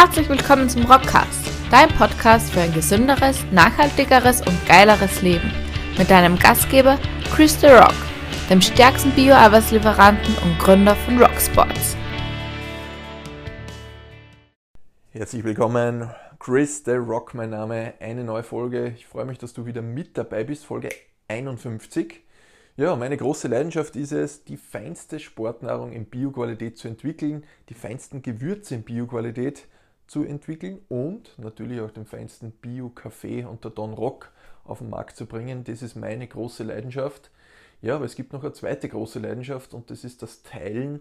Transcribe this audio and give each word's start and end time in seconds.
Herzlich 0.00 0.28
willkommen 0.28 0.68
zum 0.68 0.84
Rockcast, 0.84 1.50
dein 1.72 1.88
Podcast 1.88 2.52
für 2.52 2.60
ein 2.60 2.72
gesünderes, 2.72 3.44
nachhaltigeres 3.50 4.46
und 4.46 4.56
geileres 4.68 5.22
Leben. 5.22 5.50
Mit 5.98 6.08
deinem 6.08 6.38
Gastgeber 6.38 7.00
Chris 7.34 7.60
The 7.60 7.66
Rock, 7.66 7.96
dem 8.48 8.60
stärksten 8.60 9.10
Bio-Arbeitslieferanten 9.10 10.36
und 10.44 10.56
Gründer 10.60 10.94
von 10.94 11.20
Rocksports. 11.20 11.96
Herzlich 15.10 15.42
willkommen, 15.42 16.08
Chris 16.38 16.84
The 16.84 16.92
Rock, 16.92 17.34
mein 17.34 17.50
Name, 17.50 17.94
eine 17.98 18.22
neue 18.22 18.44
Folge. 18.44 18.92
Ich 18.94 19.08
freue 19.08 19.24
mich, 19.24 19.38
dass 19.38 19.52
du 19.52 19.66
wieder 19.66 19.82
mit 19.82 20.16
dabei 20.16 20.44
bist, 20.44 20.64
Folge 20.64 20.90
51. 21.26 22.20
Ja, 22.76 22.94
meine 22.94 23.16
große 23.16 23.48
Leidenschaft 23.48 23.96
ist 23.96 24.12
es, 24.12 24.44
die 24.44 24.58
feinste 24.58 25.18
Sportnahrung 25.18 25.90
in 25.90 26.04
Bioqualität 26.04 26.78
zu 26.78 26.86
entwickeln, 26.86 27.44
die 27.68 27.74
feinsten 27.74 28.22
Gewürze 28.22 28.76
in 28.76 28.84
Bioqualität 28.84 29.66
zu 30.08 30.24
entwickeln 30.24 30.80
und 30.88 31.38
natürlich 31.38 31.80
auch 31.80 31.90
den 31.90 32.06
feinsten 32.06 32.50
Bio-Kaffee 32.50 33.44
unter 33.44 33.70
Don 33.70 33.92
Rock 33.92 34.32
auf 34.64 34.78
den 34.78 34.90
Markt 34.90 35.16
zu 35.16 35.26
bringen. 35.26 35.64
Das 35.64 35.82
ist 35.82 35.94
meine 35.94 36.26
große 36.26 36.64
Leidenschaft. 36.64 37.30
Ja, 37.80 37.96
aber 37.96 38.06
es 38.06 38.16
gibt 38.16 38.32
noch 38.32 38.42
eine 38.42 38.52
zweite 38.52 38.88
große 38.88 39.20
Leidenschaft 39.20 39.72
und 39.74 39.90
das 39.90 40.02
ist 40.04 40.22
das 40.22 40.42
Teilen 40.42 41.00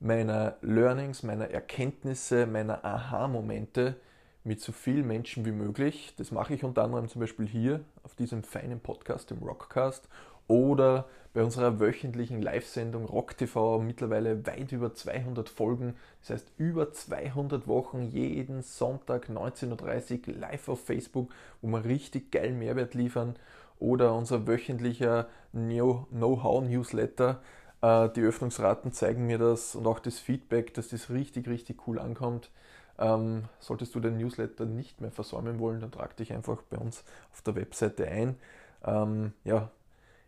meiner 0.00 0.56
Learnings, 0.60 1.22
meiner 1.22 1.50
Erkenntnisse, 1.50 2.46
meiner 2.46 2.84
Aha-Momente 2.84 3.96
mit 4.42 4.60
so 4.60 4.72
vielen 4.72 5.06
Menschen 5.06 5.44
wie 5.44 5.52
möglich. 5.52 6.14
Das 6.16 6.30
mache 6.30 6.54
ich 6.54 6.64
unter 6.64 6.84
anderem 6.84 7.08
zum 7.08 7.20
Beispiel 7.20 7.46
hier 7.46 7.80
auf 8.02 8.14
diesem 8.14 8.42
feinen 8.42 8.80
Podcast, 8.80 9.30
dem 9.30 9.38
Rockcast 9.38 10.08
oder 10.48 11.06
bei 11.36 11.44
unserer 11.44 11.80
wöchentlichen 11.80 12.40
Live-Sendung 12.40 13.04
Rock 13.04 13.36
TV 13.36 13.78
mittlerweile 13.78 14.46
weit 14.46 14.72
über 14.72 14.94
200 14.94 15.50
Folgen, 15.50 15.94
das 16.20 16.30
heißt 16.30 16.52
über 16.56 16.92
200 16.92 17.68
Wochen 17.68 18.04
jeden 18.04 18.62
Sonntag 18.62 19.28
19.30 19.28 20.28
Uhr 20.28 20.34
live 20.34 20.68
auf 20.70 20.84
Facebook, 20.84 21.30
wo 21.60 21.68
wir 21.68 21.84
richtig 21.84 22.32
geilen 22.32 22.58
Mehrwert 22.58 22.94
liefern 22.94 23.36
oder 23.78 24.14
unser 24.14 24.46
wöchentlicher 24.46 25.26
Know-how-Newsletter. 25.52 27.42
Äh, 27.82 28.08
die 28.10 28.22
Öffnungsraten 28.22 28.92
zeigen 28.92 29.26
mir 29.26 29.38
das 29.38 29.74
und 29.74 29.86
auch 29.86 29.98
das 29.98 30.18
Feedback, 30.18 30.72
dass 30.74 30.88
das 30.88 31.10
richtig, 31.10 31.48
richtig 31.48 31.86
cool 31.86 31.98
ankommt. 31.98 32.50
Ähm, 32.98 33.44
solltest 33.58 33.94
du 33.94 34.00
den 34.00 34.16
Newsletter 34.16 34.64
nicht 34.64 35.02
mehr 35.02 35.10
versäumen 35.10 35.58
wollen, 35.58 35.80
dann 35.80 35.92
trag 35.92 36.16
dich 36.16 36.32
einfach 36.32 36.62
bei 36.62 36.78
uns 36.78 37.04
auf 37.32 37.42
der 37.42 37.56
Webseite 37.56 38.08
ein. 38.08 38.36
Ähm, 38.84 39.32
ja, 39.44 39.70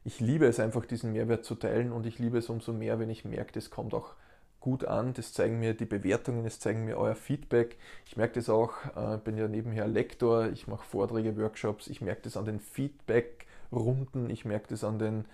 ich 0.04 0.20
liebe 0.20 0.46
es 0.46 0.60
einfach, 0.60 0.86
diesen 0.86 1.12
Mehrwert 1.12 1.44
zu 1.44 1.54
teilen 1.54 1.92
und 1.92 2.06
ich 2.06 2.18
liebe 2.18 2.38
es 2.38 2.48
umso 2.48 2.72
mehr, 2.72 2.98
wenn 2.98 3.10
ich 3.10 3.24
merke, 3.24 3.52
das 3.52 3.70
kommt 3.70 3.94
auch 3.94 4.14
gut 4.60 4.84
an. 4.84 5.14
Das 5.14 5.32
zeigen 5.32 5.58
mir 5.60 5.74
die 5.74 5.84
Bewertungen, 5.84 6.44
das 6.44 6.60
zeigen 6.60 6.84
mir 6.84 6.96
euer 6.98 7.14
Feedback. 7.14 7.76
Ich 8.06 8.16
merke 8.16 8.34
das 8.34 8.48
auch, 8.48 8.72
äh, 8.96 9.18
bin 9.18 9.36
ja 9.36 9.48
nebenher 9.48 9.86
Lektor, 9.86 10.48
ich 10.48 10.66
mache 10.66 10.84
Vorträge, 10.84 11.36
Workshops, 11.36 11.88
ich 11.88 12.00
merke 12.00 12.22
das 12.22 12.36
an 12.36 12.44
den 12.44 12.60
Feedback-Runden, 12.60 14.30
ich 14.30 14.44
merke 14.44 14.68
das 14.68 14.84
an 14.84 14.98
den 14.98 15.24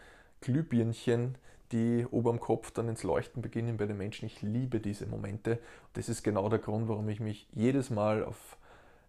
Glühbirnchen, 0.41 1.37
die 1.73 2.07
oben 2.11 2.29
am 2.29 2.41
Kopf 2.41 2.71
dann 2.71 2.89
ins 2.89 3.03
Leuchten 3.03 3.43
beginnen 3.43 3.77
bei 3.77 3.87
den 3.87 3.97
Menschen. 3.97 4.27
Ich 4.27 4.43
liebe 4.43 4.81
diese 4.81 5.07
Momente. 5.07 5.59
Das 5.95 6.09
ist 6.09 6.23
genau 6.23 6.49
der 6.49 6.59
Grund, 6.59 6.89
warum 6.89 7.09
ich 7.09 7.21
mich 7.21 7.49
jedes 7.53 7.91
Mal 7.91 8.25
auf 8.25 8.57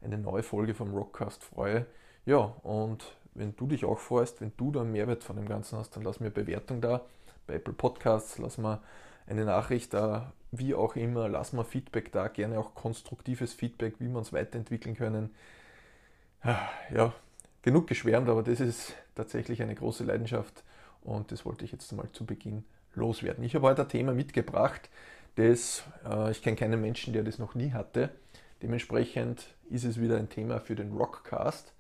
eine 0.02 0.17
neue 0.17 0.44
Folge 0.44 0.73
vom 0.73 0.94
Rockcast 0.94 1.44
freue. 1.44 1.86
Ja, 2.26 2.56
und 2.64 3.03
wenn 3.36 3.55
du 3.55 3.67
dich 3.67 3.86
auch 3.86 4.00
freust, 4.00 4.41
wenn 4.41 4.53
du 4.58 4.72
da 4.72 4.81
einen 4.81 4.91
Mehrwert 4.91 5.23
von 5.23 5.36
dem 5.36 5.47
Ganzen 5.47 5.78
hast, 5.78 5.95
dann 5.95 6.03
lass 6.03 6.19
mir 6.19 6.31
Bewertung 6.31 6.81
da 6.81 7.05
bei 7.47 7.55
Apple 7.55 7.73
Podcasts, 7.73 8.38
lass 8.39 8.58
mir 8.58 8.81
eine 9.27 9.45
Nachricht 9.45 9.94
da, 9.94 10.33
wie 10.52 10.73
auch 10.73 10.95
immer, 10.95 11.27
lass 11.30 11.53
mir 11.53 11.66
Feedback 11.66 12.11
da, 12.11 12.27
gerne 12.27 12.59
auch 12.59 12.73
konstruktives 12.73 13.53
Feedback, 13.53 13.95
wie 14.00 14.08
wir 14.08 14.17
uns 14.17 14.33
weiterentwickeln 14.33 14.95
können. 14.95 15.36
Ja, 16.93 17.14
genug 17.61 17.87
geschwärmt, 17.87 18.30
aber 18.30 18.43
das 18.43 18.59
ist 18.59 18.93
tatsächlich 19.15 19.61
eine 19.61 19.76
große 19.76 20.04
Leidenschaft 20.04 20.64
und 21.02 21.32
das 21.32 21.45
wollte 21.45 21.65
ich 21.65 21.71
jetzt 21.71 21.92
mal 21.92 22.09
zu 22.11 22.26
Beginn 22.26 22.64
loswerden. 22.93 23.43
Ich 23.43 23.55
habe 23.55 23.67
heute 23.67 23.82
ein 23.82 23.89
Thema 23.89 24.14
mitgebracht, 24.14 24.89
das 25.36 25.83
äh, 26.08 26.32
ich 26.32 26.42
kenne 26.42 26.55
keinen 26.55 26.80
Menschen, 26.80 27.14
der 27.14 27.23
das 27.23 27.39
noch 27.39 27.55
nie 27.55 27.71
hatte. 27.71 28.11
Dementsprechend 28.61 29.48
ist 29.70 29.83
es 29.83 29.99
wieder 29.99 30.17
ein 30.17 30.30
Thema 30.30 30.59
für 30.59 30.76
den 30.76 30.93
Rockcast. 30.93 31.73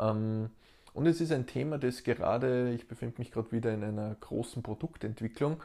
Ähm, 0.00 0.50
und 0.96 1.06
es 1.06 1.20
ist 1.20 1.30
ein 1.30 1.46
Thema, 1.46 1.76
das 1.76 2.04
gerade, 2.04 2.72
ich 2.72 2.88
befinde 2.88 3.16
mich 3.18 3.30
gerade 3.30 3.52
wieder 3.52 3.72
in 3.74 3.84
einer 3.84 4.14
großen 4.18 4.62
Produktentwicklung, 4.62 5.62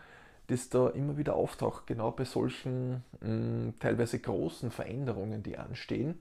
das 0.48 0.68
da 0.68 0.90
immer 0.90 1.18
wieder 1.18 1.38
auftaucht, 1.38 1.88
genau 1.88 2.12
bei 2.12 2.26
solchen 2.26 3.06
mh, 3.22 3.30
mm, 3.30 3.74
teilweise 3.80 4.20
großen 4.20 4.72
Veränderungen, 4.72 5.42
die 5.42 5.58
anstehen. 5.58 6.20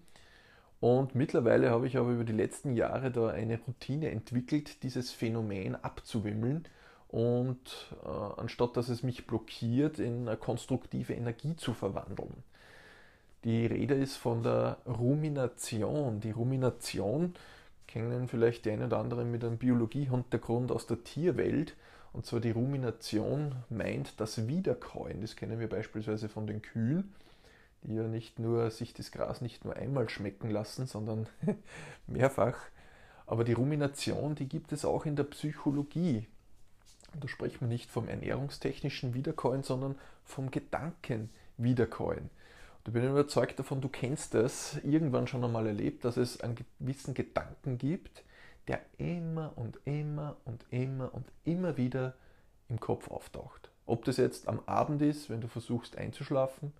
Und 0.78 1.16
mittlerweile 1.16 1.70
habe 1.70 1.88
ich 1.88 1.96
aber 1.96 2.10
über 2.10 2.22
die 2.22 2.32
letzten 2.32 2.76
Jahre 2.76 3.10
da 3.10 3.30
eine 3.30 3.58
Routine 3.58 4.12
entwickelt, 4.12 4.84
dieses 4.84 5.10
Phänomen 5.10 5.74
abzuwimmeln 5.74 6.66
und 7.08 7.92
äh, 8.04 8.40
anstatt 8.40 8.76
dass 8.76 8.88
es 8.88 9.02
mich 9.02 9.26
blockiert, 9.26 9.98
in 9.98 10.28
eine 10.28 10.36
konstruktive 10.36 11.14
Energie 11.14 11.56
zu 11.56 11.74
verwandeln. 11.74 12.44
Die 13.42 13.66
Rede 13.66 13.94
ist 13.94 14.16
von 14.16 14.44
der 14.44 14.78
Rumination. 14.86 16.20
Die 16.20 16.30
Rumination 16.30 17.34
kennen 17.90 18.28
vielleicht 18.28 18.64
die 18.64 18.70
einen 18.70 18.84
oder 18.84 18.98
anderen 18.98 19.30
mit 19.30 19.44
einem 19.44 19.58
Biologie-Hintergrund 19.58 20.70
aus 20.70 20.86
der 20.86 21.02
Tierwelt. 21.02 21.74
Und 22.12 22.24
zwar 22.24 22.40
die 22.40 22.52
Rumination 22.52 23.56
meint 23.68 24.20
das 24.20 24.46
Wiederkäuen. 24.46 25.20
Das 25.20 25.36
kennen 25.36 25.58
wir 25.58 25.68
beispielsweise 25.68 26.28
von 26.28 26.46
den 26.46 26.62
Kühen, 26.62 27.12
die 27.82 27.94
ja 27.94 28.04
nicht 28.04 28.38
nur 28.38 28.70
sich 28.70 28.94
das 28.94 29.10
Gras 29.10 29.40
nicht 29.40 29.64
nur 29.64 29.76
einmal 29.76 30.08
schmecken 30.08 30.50
lassen, 30.50 30.86
sondern 30.86 31.26
mehrfach. 32.06 32.56
Aber 33.26 33.44
die 33.44 33.52
Rumination, 33.52 34.34
die 34.34 34.48
gibt 34.48 34.72
es 34.72 34.84
auch 34.84 35.04
in 35.04 35.16
der 35.16 35.24
Psychologie. 35.24 36.26
Und 37.12 37.24
da 37.24 37.28
sprechen 37.28 37.62
wir 37.62 37.68
nicht 37.68 37.90
vom 37.90 38.08
ernährungstechnischen 38.08 39.14
Wiederkäuen, 39.14 39.62
sondern 39.62 39.96
vom 40.24 40.50
Gedanken 40.50 41.30
Wiederkäuen. 41.56 42.30
Da 42.84 42.92
bin 42.92 43.02
ich 43.02 43.10
überzeugt 43.10 43.58
davon, 43.58 43.80
du 43.80 43.88
kennst 43.88 44.34
es, 44.34 44.80
irgendwann 44.84 45.26
schon 45.26 45.44
einmal 45.44 45.66
erlebt, 45.66 46.04
dass 46.04 46.16
es 46.16 46.40
einen 46.40 46.56
gewissen 46.78 47.14
Gedanken 47.14 47.76
gibt, 47.76 48.24
der 48.68 48.80
immer 48.98 49.52
und 49.56 49.78
immer 49.84 50.36
und 50.44 50.64
immer 50.70 51.12
und 51.12 51.26
immer 51.44 51.76
wieder 51.76 52.14
im 52.68 52.80
Kopf 52.80 53.10
auftaucht. 53.10 53.70
Ob 53.86 54.04
das 54.04 54.16
jetzt 54.16 54.48
am 54.48 54.60
Abend 54.66 55.02
ist, 55.02 55.28
wenn 55.28 55.40
du 55.40 55.48
versuchst 55.48 55.98
einzuschlafen, 55.98 56.72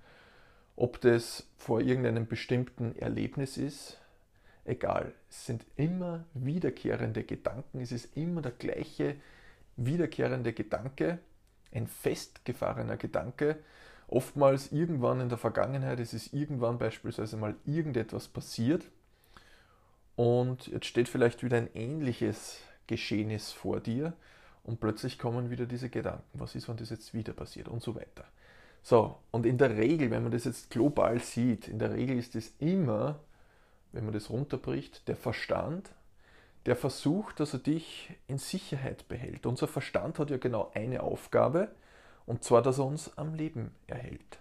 ob 0.77 1.00
das 1.00 1.47
vor 1.59 1.81
irgendeinem 1.81 2.27
bestimmten 2.27 2.97
Erlebnis 2.97 3.59
ist, 3.59 3.99
egal. 4.65 5.12
Es 5.28 5.47
sind 5.47 5.67
immer 5.77 6.25
wiederkehrende 6.32 7.25
Gedanken, 7.25 7.81
es 7.81 7.93
ist 7.93 8.17
immer 8.17 8.41
der 8.41 8.53
gleiche 8.53 9.17
wiederkehrende 9.77 10.53
Gedanke, 10.53 11.19
ein 11.72 11.87
festgefahrener 11.87 12.97
Gedanke, 12.97 13.59
oftmals 14.10 14.72
irgendwann 14.72 15.21
in 15.21 15.28
der 15.28 15.38
Vergangenheit, 15.38 16.00
es 16.00 16.12
ist 16.12 16.32
irgendwann 16.32 16.78
beispielsweise 16.78 17.37
mal 17.37 17.54
irgendetwas 17.65 18.28
passiert 18.28 18.84
und 20.16 20.66
jetzt 20.66 20.87
steht 20.87 21.09
vielleicht 21.09 21.43
wieder 21.43 21.56
ein 21.56 21.71
ähnliches 21.75 22.59
Geschehnis 22.87 23.53
vor 23.53 23.81
dir 23.81 24.12
und 24.65 24.81
plötzlich 24.81 25.19
kommen 25.19 25.50
wieder 25.50 25.66
diese 25.66 25.88
Gedanken, 25.88 26.41
was 26.41 26.54
ist, 26.54 26.69
wenn 26.69 26.76
das 26.76 26.91
jetzt 26.91 27.15
wieder 27.15 27.32
passiert 27.32 27.69
und 27.69 27.82
so 27.82 27.94
weiter. 27.94 28.25
So, 28.82 29.16
und 29.31 29.47
in 29.47 29.59
der 29.59 29.76
Regel, 29.76 30.10
wenn 30.10 30.22
man 30.22 30.32
das 30.32 30.44
jetzt 30.44 30.70
global 30.70 31.20
sieht, 31.20 31.69
in 31.69 31.78
der 31.78 31.93
Regel 31.93 32.19
ist 32.19 32.34
es 32.34 32.54
immer, 32.59 33.20
wenn 33.93 34.04
man 34.04 34.15
das 34.15 34.31
runterbricht, 34.31 35.06
der 35.09 35.16
Verstand, 35.16 35.91
der 36.66 36.76
versucht, 36.76 37.41
dass 37.41 37.53
er 37.53 37.60
dich 37.60 38.15
in 38.26 38.38
Sicherheit 38.38 39.09
behält. 39.09 39.47
Unser 39.47 39.69
Verstand 39.69 40.19
hat 40.19 40.31
ja 40.31 40.37
genau 40.37 40.70
eine 40.75 41.03
Aufgabe, 41.03 41.70
und 42.30 42.44
zwar, 42.44 42.62
dass 42.62 42.78
er 42.78 42.84
uns 42.84 43.18
am 43.18 43.34
Leben 43.34 43.75
erhält. 43.88 44.38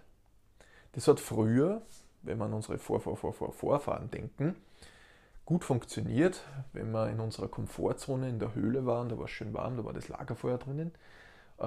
Das 0.92 1.08
hat 1.08 1.18
früher, 1.18 1.82
wenn 2.22 2.38
man 2.38 2.54
unsere 2.54 2.78
Vor 2.78 3.00
-Vor 3.00 3.16
-Vor 3.18 3.50
Vorfahren 3.50 4.12
denken, 4.12 4.54
gut 5.44 5.64
funktioniert, 5.64 6.40
wenn 6.72 6.92
wir 6.92 7.10
in 7.10 7.18
unserer 7.18 7.48
Komfortzone 7.48 8.28
in 8.28 8.38
der 8.38 8.54
Höhle 8.54 8.86
waren, 8.86 9.08
da 9.08 9.18
war 9.18 9.24
es 9.24 9.32
schön 9.32 9.52
warm, 9.54 9.76
da 9.76 9.84
war 9.84 9.92
das 9.92 10.06
Lagerfeuer 10.06 10.58
drinnen. 10.58 10.92
Äh, 11.58 11.64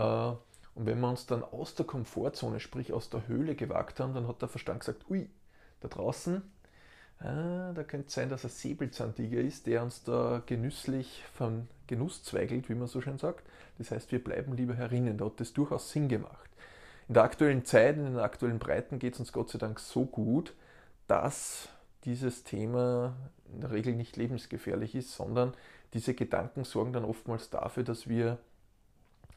und 0.75 0.86
wenn 0.86 1.01
wir 1.01 1.09
uns 1.09 1.25
dann 1.25 1.44
aus 1.44 1.75
der 1.75 1.86
Komfortzone, 1.86 2.62
sprich 2.62 2.94
aus 2.94 3.09
der 3.09 3.27
Höhle 3.27 3.53
gewagt 3.56 4.00
haben, 4.00 4.13
dann 4.13 4.30
hat 4.30 4.42
der 4.42 4.48
Verstand 4.48 4.80
gesagt, 4.80 5.09
ui, 5.09 5.30
da 5.81 5.89
draußen, 5.89 6.42
ah, 7.24 7.72
da 7.74 7.84
könnte 7.84 8.08
es 8.08 8.14
sein, 8.14 8.30
dass 8.30 8.44
ein 8.44 8.50
Säbelzahntiger 8.50 9.40
ist, 9.40 9.68
der 9.68 9.84
uns 9.84 10.04
da 10.04 10.42
genüsslich 10.46 11.24
von 11.34 11.68
Genuss 11.88 12.24
zweigelt, 12.24 12.70
wie 12.70 12.75
man 12.75 12.88
so 12.88 13.02
schön 13.02 13.18
sagt. 13.18 13.46
Das 13.78 13.92
heißt, 13.92 14.12
wir 14.12 14.24
bleiben 14.24 14.56
lieber 14.56 14.75
herinnen. 14.75 15.18
Da 15.18 15.25
hat 15.25 15.40
das 15.40 15.54
durchaus 15.54 15.92
Sinn 15.92 16.08
gemacht. 16.08 16.50
In 17.08 17.16
der 17.16 17.24
aktuellen 17.24 17.66
Zeit, 17.66 17.98
in 17.98 18.06
den 18.06 18.20
aktuellen 18.20 18.60
Breiten 18.60 19.00
geht 19.00 19.14
es 19.14 19.20
uns 19.20 19.34
Gott 19.34 19.50
sei 19.50 19.60
Dank 19.60 19.80
so 19.80 20.06
gut, 20.06 20.54
dass 21.08 21.70
dieses 22.06 22.44
Thema 22.44 23.16
in 23.54 23.62
der 23.62 23.72
Regel 23.72 23.96
nicht 23.96 24.18
lebensgefährlich 24.18 24.96
ist, 24.96 25.14
sondern 25.14 25.54
diese 25.94 26.14
Gedanken 26.14 26.64
sorgen 26.64 26.94
dann 26.94 27.06
oftmals 27.06 27.50
dafür, 27.50 27.84
dass 27.84 28.08
wir 28.08 28.38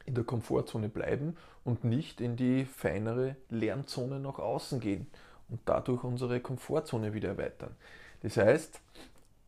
in 0.04 0.14
der 0.14 0.24
Komfortzone 0.24 0.88
bleiben 0.88 1.36
und 1.64 1.84
nicht 1.84 2.20
in 2.20 2.36
die 2.36 2.64
feinere 2.64 3.36
Lernzone 3.50 4.20
nach 4.20 4.38
außen 4.38 4.80
gehen. 4.80 5.08
Und 5.48 5.60
dadurch 5.64 6.04
unsere 6.04 6.40
Komfortzone 6.40 7.14
wieder 7.14 7.30
erweitern. 7.30 7.74
Das 8.22 8.36
heißt, 8.36 8.80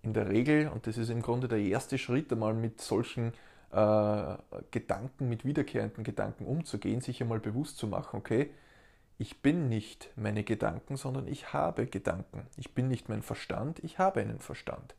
in 0.02 0.12
der 0.12 0.28
Regel, 0.28 0.68
und 0.68 0.86
das 0.86 0.96
ist 0.96 1.10
im 1.10 1.22
Grunde 1.22 1.48
der 1.48 1.58
erste 1.58 1.98
Schritt, 1.98 2.32
einmal 2.32 2.54
mit 2.54 2.80
solchen 2.80 3.32
äh, 3.72 4.36
Gedanken, 4.70 5.28
mit 5.28 5.44
wiederkehrenden 5.44 6.04
Gedanken 6.04 6.46
umzugehen, 6.46 7.00
sich 7.00 7.20
einmal 7.20 7.40
bewusst 7.40 7.78
zu 7.78 7.86
machen, 7.86 8.16
okay, 8.16 8.50
ich 9.18 9.42
bin 9.42 9.68
nicht 9.68 10.10
meine 10.14 10.44
Gedanken, 10.44 10.96
sondern 10.96 11.26
ich 11.26 11.52
habe 11.52 11.86
Gedanken. 11.86 12.46
Ich 12.56 12.74
bin 12.74 12.86
nicht 12.86 13.08
mein 13.08 13.22
Verstand, 13.22 13.82
ich 13.82 13.98
habe 13.98 14.20
einen 14.20 14.38
Verstand. 14.38 14.94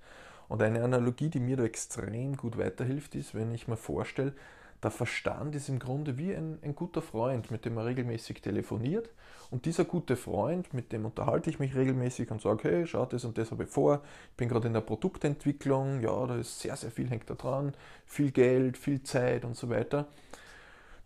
Und 0.49 0.61
eine 0.61 0.83
Analogie, 0.83 1.29
die 1.29 1.39
mir 1.39 1.55
da 1.55 1.63
extrem 1.63 2.35
gut 2.35 2.57
weiterhilft, 2.57 3.15
ist, 3.15 3.33
wenn 3.33 3.53
ich 3.53 3.67
mir 3.67 3.77
vorstelle, 3.77 4.33
der 4.81 4.91
Verstand 4.91 5.55
ist 5.55 5.67
im 5.67 5.79
Grunde 5.79 6.17
wie 6.17 6.33
ein, 6.33 6.57
ein, 6.61 6.73
guter 6.73 7.01
Freund, 7.01 7.51
mit 7.51 7.65
dem 7.65 7.75
man 7.75 7.85
regelmäßig 7.85 8.41
telefoniert. 8.41 9.09
Und 9.51 9.65
dieser 9.65 9.83
gute 9.83 10.15
Freund, 10.15 10.73
mit 10.73 10.91
dem 10.93 11.05
unterhalte 11.05 11.49
ich 11.49 11.59
mich 11.59 11.75
regelmäßig 11.75 12.31
und 12.31 12.41
sage, 12.41 12.69
hey, 12.69 12.87
schau, 12.87 13.05
das 13.05 13.25
und 13.25 13.37
das 13.37 13.51
habe 13.51 13.63
ich 13.63 13.69
vor. 13.69 14.01
Ich 14.31 14.37
bin 14.37 14.47
gerade 14.47 14.67
in 14.67 14.73
der 14.73 14.81
Produktentwicklung, 14.81 16.01
ja, 16.01 16.25
da 16.27 16.37
ist 16.37 16.59
sehr, 16.59 16.75
sehr 16.77 16.91
viel 16.91 17.09
hängt 17.09 17.29
da 17.29 17.33
dran. 17.33 17.73
Viel 18.05 18.31
Geld, 18.31 18.77
viel 18.77 19.03
Zeit 19.03 19.43
und 19.43 19.57
so 19.57 19.69
weiter. 19.69 20.07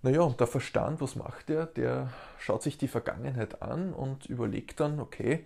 Naja, 0.04 0.22
und 0.22 0.40
der 0.40 0.48
Verstand, 0.48 1.02
was 1.02 1.16
macht 1.16 1.50
der? 1.50 1.66
Der 1.66 2.12
schaut 2.38 2.62
sich 2.62 2.78
die 2.78 2.90
Vergangenheit 2.90 3.62
an 3.62 3.94
und 3.94 4.26
überlegt 4.26 4.82
dann, 4.82 5.00
okay, 5.00 5.46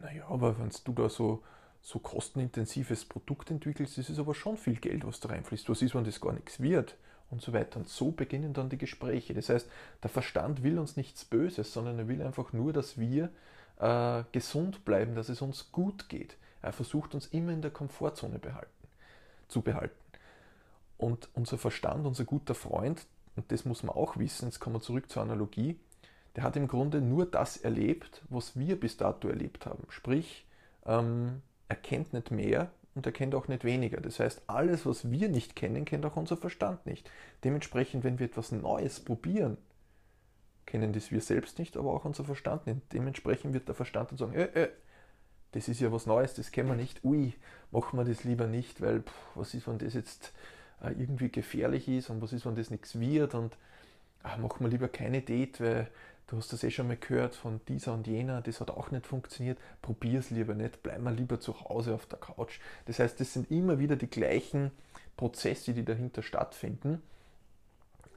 naja, 0.00 0.24
aber 0.28 0.58
wenn 0.58 0.70
du 0.84 0.92
da 0.92 1.08
so, 1.08 1.42
so 1.80 2.00
kostenintensives 2.00 3.04
Produkt 3.04 3.50
entwickelst, 3.50 3.96
ist 3.96 4.18
aber 4.18 4.34
schon 4.34 4.56
viel 4.56 4.76
Geld, 4.76 5.06
was 5.06 5.20
da 5.20 5.30
reinfließt. 5.30 5.70
Was 5.70 5.80
ist, 5.80 5.94
wenn 5.94 6.04
das 6.04 6.20
gar 6.20 6.32
nichts 6.32 6.60
wird? 6.60 6.96
Und 7.30 7.42
so 7.42 7.52
weiter. 7.52 7.78
Und 7.80 7.88
so 7.88 8.12
beginnen 8.12 8.52
dann 8.52 8.68
die 8.68 8.78
Gespräche. 8.78 9.34
Das 9.34 9.48
heißt, 9.48 9.68
der 10.02 10.10
Verstand 10.10 10.62
will 10.62 10.78
uns 10.78 10.96
nichts 10.96 11.24
Böses, 11.24 11.72
sondern 11.72 11.98
er 11.98 12.08
will 12.08 12.22
einfach 12.22 12.52
nur, 12.52 12.72
dass 12.72 12.98
wir 12.98 13.30
äh, 13.78 14.22
gesund 14.32 14.84
bleiben, 14.84 15.14
dass 15.14 15.28
es 15.28 15.42
uns 15.42 15.72
gut 15.72 16.08
geht. 16.08 16.36
Er 16.62 16.72
versucht 16.72 17.14
uns 17.14 17.26
immer 17.26 17.52
in 17.52 17.62
der 17.62 17.70
Komfortzone 17.70 18.38
behalten, 18.38 18.88
zu 19.48 19.62
behalten. 19.62 19.94
Und 20.98 21.28
unser 21.34 21.58
Verstand, 21.58 22.06
unser 22.06 22.24
guter 22.24 22.54
Freund, 22.54 23.06
und 23.34 23.52
das 23.52 23.64
muss 23.64 23.82
man 23.82 23.94
auch 23.94 24.16
wissen, 24.16 24.46
jetzt 24.46 24.60
kommen 24.60 24.76
wir 24.76 24.80
zurück 24.80 25.10
zur 25.10 25.22
Analogie, 25.22 25.78
der 26.36 26.44
hat 26.44 26.56
im 26.56 26.68
Grunde 26.68 27.00
nur 27.00 27.26
das 27.26 27.56
erlebt, 27.56 28.22
was 28.28 28.58
wir 28.58 28.78
bis 28.78 28.96
dato 28.96 29.28
erlebt 29.28 29.66
haben. 29.66 29.84
Sprich, 29.88 30.46
ähm, 30.84 31.42
er 31.68 31.76
kennt 31.76 32.12
nicht 32.12 32.30
mehr 32.30 32.70
und 32.96 33.06
er 33.06 33.12
kennt 33.12 33.34
auch 33.34 33.46
nicht 33.46 33.62
weniger. 33.62 34.00
Das 34.00 34.18
heißt, 34.18 34.42
alles, 34.48 34.86
was 34.86 35.10
wir 35.10 35.28
nicht 35.28 35.54
kennen, 35.54 35.84
kennt 35.84 36.04
auch 36.06 36.16
unser 36.16 36.36
Verstand 36.36 36.86
nicht. 36.86 37.08
Dementsprechend, 37.44 38.02
wenn 38.02 38.18
wir 38.18 38.26
etwas 38.26 38.52
Neues 38.52 39.00
probieren, 39.00 39.58
kennen 40.64 40.92
das 40.92 41.12
wir 41.12 41.20
selbst 41.20 41.58
nicht, 41.58 41.76
aber 41.76 41.92
auch 41.92 42.04
unser 42.04 42.24
Verstand 42.24 42.66
nicht. 42.66 42.80
Dementsprechend 42.92 43.54
wird 43.54 43.68
der 43.68 43.74
Verstand 43.74 44.10
dann 44.10 44.18
sagen, 44.18 44.34
äh, 44.34 44.44
äh, 44.46 44.68
das 45.52 45.68
ist 45.68 45.80
ja 45.80 45.92
was 45.92 46.06
Neues, 46.06 46.34
das 46.34 46.50
kennen 46.50 46.68
wir 46.70 46.74
nicht, 46.76 47.04
ui, 47.04 47.34
machen 47.70 47.98
wir 47.98 48.04
das 48.04 48.24
lieber 48.24 48.46
nicht, 48.46 48.80
weil 48.80 49.02
pff, 49.02 49.12
was 49.36 49.54
ist, 49.54 49.68
wenn 49.68 49.78
das 49.78 49.94
jetzt 49.94 50.32
äh, 50.82 50.90
irgendwie 50.90 51.28
gefährlich 51.28 51.88
ist 51.88 52.10
und 52.10 52.20
was 52.22 52.32
ist, 52.32 52.46
wenn 52.46 52.56
das 52.56 52.70
nichts 52.70 52.98
wird 52.98 53.34
und 53.34 53.56
ach, 54.22 54.38
machen 54.38 54.64
wir 54.64 54.70
lieber 54.70 54.88
keine 54.88 55.20
Date, 55.20 55.60
weil 55.60 55.88
du 56.26 56.36
hast 56.36 56.52
das 56.52 56.64
eh 56.64 56.70
schon 56.70 56.88
mal 56.88 56.96
gehört 56.96 57.34
von 57.34 57.60
dieser 57.68 57.94
und 57.94 58.06
jener, 58.06 58.40
das 58.40 58.60
hat 58.60 58.70
auch 58.70 58.90
nicht 58.90 59.06
funktioniert, 59.06 59.58
probier 59.82 60.18
es 60.18 60.30
lieber 60.30 60.54
nicht, 60.54 60.82
bleib 60.82 61.00
mal 61.00 61.14
lieber 61.14 61.40
zu 61.40 61.60
Hause 61.60 61.94
auf 61.94 62.06
der 62.06 62.18
Couch. 62.18 62.60
Das 62.86 62.98
heißt, 62.98 63.20
das 63.20 63.32
sind 63.32 63.50
immer 63.50 63.78
wieder 63.78 63.96
die 63.96 64.10
gleichen 64.10 64.70
Prozesse, 65.16 65.72
die 65.72 65.84
dahinter 65.84 66.22
stattfinden. 66.22 67.02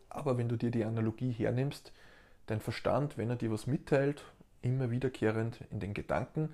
Aber 0.09 0.38
wenn 0.38 0.50
du 0.50 0.56
dir 0.56 0.71
die 0.71 0.85
Analogie 0.85 1.31
hernimmst, 1.31 1.91
dein 2.47 2.61
Verstand, 2.61 3.17
wenn 3.17 3.29
er 3.29 3.35
dir 3.35 3.51
was 3.51 3.67
mitteilt, 3.67 4.23
immer 4.62 4.89
wiederkehrend 4.89 5.59
in 5.71 5.79
den 5.79 5.94
Gedanken, 5.94 6.50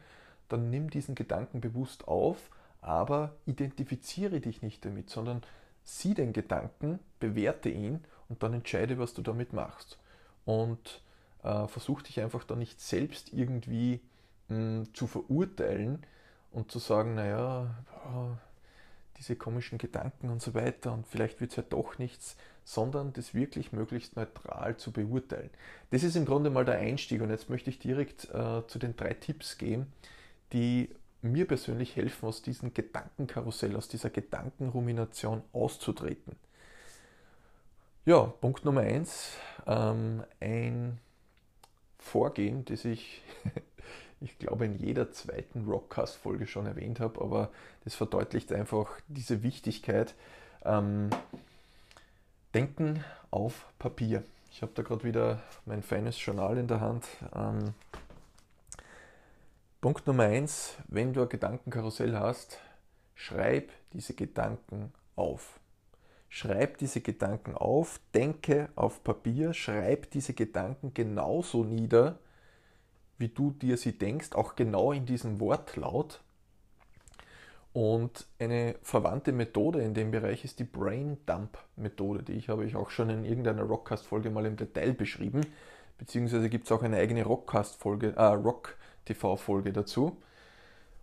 dann 0.50 0.69
nimm 0.69 0.90
diesen 0.90 1.16
Gedanken 1.16 1.62
bewusst 1.62 2.08
auf, 2.08 2.50
aber 2.81 3.34
identifiziere 3.46 4.42
dich 4.42 4.62
nicht 4.62 4.86
damit, 4.86 5.10
sondern 5.10 5.42
sieh 5.84 6.13
den 6.13 6.34
Gedanken, 6.34 7.00
bewerte 7.19 7.69
ihn 7.69 8.04
und 8.30 8.44
dann 8.44 8.54
entscheide, 8.54 9.00
was 9.00 9.13
du 9.13 9.22
damit 9.22 9.54
machst. 9.54 9.98
Und 10.44 11.01
äh, 11.46 11.68
versuch 11.68 12.02
dich 12.02 12.20
einfach 12.20 12.44
da 12.44 12.56
nicht 12.56 12.82
selbst 12.82 13.32
irgendwie 13.32 14.02
mh, 14.50 14.56
hm, 14.56 14.94
zu 14.94 15.08
verurteilen 15.08 16.06
und 16.52 16.72
zu 16.72 16.80
sagen, 16.80 17.16
naja, 17.16 17.76
boah, 17.86 18.38
diese 19.18 19.36
komischen 19.36 19.78
Gedanken 19.78 20.30
und 20.30 20.42
so 20.42 20.54
weiter 20.54 20.92
und 20.92 21.08
vielleicht 21.08 21.40
wird 21.40 21.52
es 21.52 21.58
ja 21.58 21.64
doch 21.64 22.00
nichts, 22.00 22.36
sondern 22.64 23.14
das 23.14 23.34
wirklich 23.34 23.72
möglichst 23.72 24.16
neutral 24.16 24.76
zu 24.76 24.92
beurteilen. 24.92 25.50
Das 25.92 26.04
ist 26.04 26.16
im 26.16 26.26
Grunde 26.26 26.50
mal 26.50 26.66
der 26.66 26.80
Einstieg 26.80 27.22
und 27.22 27.30
jetzt 27.30 27.50
möchte 27.50 27.70
ich 27.70 27.80
direkt 27.80 28.26
äh, 28.34 28.66
zu 28.68 28.80
den 28.80 28.96
drei 28.96 29.14
Tipps 29.14 29.58
gehen, 29.58 29.88
die 30.52 30.90
mir 31.22 31.48
persönlich 31.48 31.96
helfen, 31.96 32.28
aus 32.28 32.42
diesem 32.42 32.74
Gedankenkarussell, 32.74 33.76
aus 33.76 33.88
dieser 33.88 34.10
Gedankenrumination 34.10 35.44
auszutreten. 35.54 36.36
Ja, 38.06 38.22
Punkt 38.24 38.66
Nummer 38.66 38.82
eins, 38.82 39.32
ähm, 39.66 40.24
ein 40.40 41.00
Vorgehen, 42.06 42.63
das 42.66 42.86
ich, 42.86 43.24
ich 44.22 44.38
glaube, 44.38 44.66
in 44.66 44.78
jeder 44.78 45.12
zweiten 45.12 45.66
Rockcast-Folge 45.66 46.46
schon 46.46 46.68
erwähnt 46.68 47.00
habe, 47.00 47.19
aber 47.19 47.50
das 47.84 47.96
verdeutlicht 47.96 48.54
einfach 48.54 49.00
diese 49.07 49.42
Wichtigkeit. 49.42 50.13
Ähm, 50.63 51.10
Denken 52.54 53.04
auf 53.31 53.66
Papier. 53.80 54.24
Ich 54.52 54.62
habe 54.62 54.72
da 54.75 54.84
gerade 54.84 55.04
wieder 55.04 55.42
mein 55.66 55.84
feines 55.84 56.24
Journal 56.24 56.57
in 56.57 56.68
der 56.68 56.80
Hand. 56.80 57.06
Ähm, 57.36 57.74
Punkt 59.81 60.08
Nummer 60.08 60.24
eins, 60.24 60.75
wenn 60.88 61.12
du 61.12 61.24
ein 61.24 61.30
Gedankenkarussell 61.30 62.16
hast, 62.18 62.60
schreib 63.16 63.72
diese 63.94 64.13
Gedanken 64.13 64.94
auf. 65.16 65.60
Schreib 66.36 66.80
diese 66.80 67.00
Gedanken 67.00 67.56
auf, 67.56 68.02
denke 68.14 68.68
auf 68.76 69.06
Papier, 69.06 69.54
schreib 69.54 70.12
diese 70.12 70.34
Gedanken 70.34 70.94
genauso 70.94 71.64
nieder, 71.64 72.20
wie 73.18 73.30
du 73.30 73.52
dir 73.52 73.78
sie 73.78 73.98
denkst, 73.98 74.34
auch 74.34 74.58
genau 74.58 74.92
in 74.92 75.06
diesem 75.06 75.40
Wortlaut. 75.40 76.20
Und 77.72 78.28
eine 78.38 78.76
verwandte 78.82 79.32
Methode 79.32 79.82
in 79.82 79.94
dem 79.94 80.12
Bereich 80.12 80.44
ist 80.44 80.60
die 80.60 80.66
Brain 80.66 81.16
Dump 81.26 81.58
Methode, 81.78 82.22
die 82.22 82.34
ich 82.34 82.50
habe 82.50 82.66
ich 82.66 82.76
auch 82.76 82.90
schon 82.90 83.10
in 83.10 83.24
irgendeiner 83.24 83.64
Rockcast-Folge 83.64 84.30
mal 84.30 84.46
im 84.46 84.58
Detail 84.58 84.92
beschrieben, 84.92 85.40
beziehungsweise 85.98 86.50
gibt 86.50 86.66
es 86.66 86.72
auch 86.74 86.84
eine 86.84 86.98
eigene 86.98 87.24
Rockcast-Folge, 87.24 88.13
äh, 88.18 88.22
Rock 88.22 88.75
TV-Folge 89.06 89.72
dazu. 89.72 90.18